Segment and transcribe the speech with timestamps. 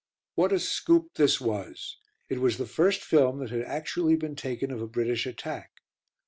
[0.33, 1.99] What a "scoop" this was.
[2.27, 5.73] It was the first film that had actually been taken of a British attack.